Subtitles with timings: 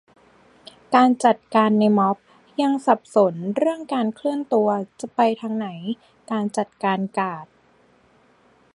[0.95, 2.17] การจัดการในม็อบ
[2.61, 5.67] ยังสับสนเรื่องการเคลื่อนตัวจะไปทางไหน
[6.31, 7.47] การจัดการการ์ด